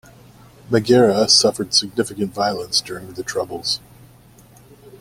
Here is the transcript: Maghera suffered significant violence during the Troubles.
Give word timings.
Maghera 0.71 1.29
suffered 1.29 1.75
significant 1.75 2.33
violence 2.33 2.81
during 2.81 3.13
the 3.13 3.21
Troubles. 3.21 3.79